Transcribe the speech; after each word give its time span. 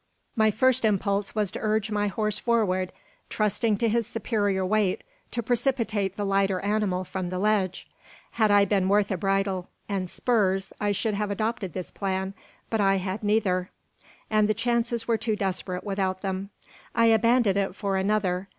My 0.35 0.49
first 0.49 0.83
impulse 0.83 1.35
was 1.35 1.51
to 1.51 1.59
urge 1.61 1.91
my 1.91 2.07
horse 2.07 2.39
forward, 2.39 2.91
trusting 3.29 3.77
to 3.77 3.87
his 3.87 4.07
superior 4.07 4.65
weight 4.65 5.03
to 5.29 5.43
precipitate 5.43 6.17
the 6.17 6.25
lighter 6.25 6.59
animal 6.61 7.03
from 7.03 7.29
the 7.29 7.37
ledge. 7.37 7.87
Had 8.31 8.49
I 8.49 8.65
been 8.65 8.89
worth 8.89 9.11
a 9.11 9.17
bridle 9.17 9.69
and 9.87 10.09
spurs, 10.09 10.73
I 10.81 10.91
should 10.91 11.13
have 11.13 11.29
adopted 11.29 11.73
this 11.73 11.91
plan; 11.91 12.33
but 12.71 12.81
I 12.81 12.95
had 12.95 13.23
neither, 13.23 13.69
and 14.27 14.49
the 14.49 14.55
chances 14.55 15.07
were 15.07 15.19
too 15.19 15.35
desperate 15.35 15.83
without 15.83 16.23
them. 16.23 16.49
I 16.95 17.05
abandoned 17.05 17.57
it 17.57 17.75
for 17.75 17.95
another. 17.95 18.47